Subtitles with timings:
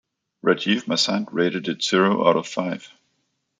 [0.43, 2.89] Rajeev Masand rated it zero out of five.